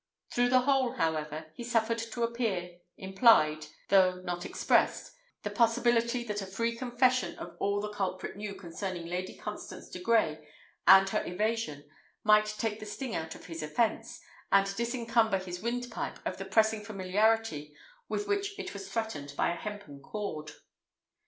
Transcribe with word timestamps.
Through 0.31 0.49
the 0.49 0.61
whole, 0.61 0.93
however, 0.93 1.51
he 1.53 1.63
suffered 1.63 1.99
to 1.99 2.23
appear, 2.23 2.79
implied, 2.97 3.67
though 3.89 4.15
not 4.23 4.47
expressed, 4.47 5.13
the 5.43 5.51
possibility 5.51 6.23
that 6.23 6.41
a 6.41 6.47
free 6.47 6.75
confession 6.75 7.37
of 7.37 7.55
all 7.59 7.79
the 7.79 7.91
culprit 7.93 8.35
knew 8.35 8.55
concerning 8.55 9.05
Lady 9.05 9.35
Constance 9.37 9.89
de 9.89 9.99
Grey 9.99 10.43
and 10.87 11.07
her 11.09 11.23
evasion 11.23 11.87
might 12.23 12.47
take 12.57 12.79
the 12.79 12.85
sting 12.87 13.13
out 13.13 13.35
of 13.35 13.45
his 13.45 13.61
offence, 13.61 14.19
and 14.51 14.75
disencumber 14.75 15.37
his 15.37 15.61
windpipe 15.61 16.17
of 16.25 16.37
the 16.39 16.45
pressing 16.45 16.83
familiarity 16.83 17.75
with 18.09 18.27
which 18.27 18.57
it 18.57 18.73
was 18.73 18.91
threatened 18.91 19.35
by 19.37 19.51
a 19.51 19.55
hempen 19.55 19.99
cord. 20.01 20.49